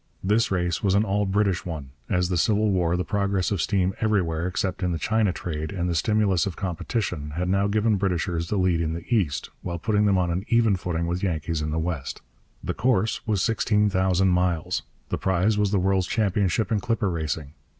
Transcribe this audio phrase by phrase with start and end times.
[0.23, 3.93] This race was an all British one, as the civil war, the progress of steam
[4.01, 8.49] everywhere except in the China trade, and the stimulus of competition, had now given Britishers
[8.49, 11.69] the lead in the East, while putting them on an even footing with Yankees in
[11.69, 12.23] the West.
[12.63, 17.53] The course was sixteen thousand miles; the prize was the world's championship in clipper racing.